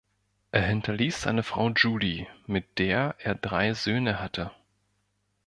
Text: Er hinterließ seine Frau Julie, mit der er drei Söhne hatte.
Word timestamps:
Er 0.51 0.63
hinterließ 0.63 1.21
seine 1.21 1.43
Frau 1.43 1.69
Julie, 1.69 2.25
mit 2.47 2.79
der 2.79 3.13
er 3.19 3.35
drei 3.35 3.75
Söhne 3.75 4.19
hatte. 4.19 4.49